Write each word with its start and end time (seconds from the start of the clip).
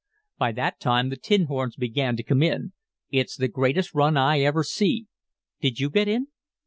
By 0.39 0.51
that 0.53 0.79
time 0.79 1.09
the 1.09 1.15
tin 1.15 1.43
horns 1.45 1.75
began 1.75 2.17
to 2.17 2.23
come 2.23 2.41
in. 2.41 2.73
It's 3.11 3.37
the 3.37 3.47
greatest 3.47 3.93
run 3.93 4.17
I 4.17 4.39
ever 4.39 4.63
see." 4.63 5.05
"Did 5.61 5.79
you 5.79 5.91
get 5.91 6.07
in?" 6.07 6.29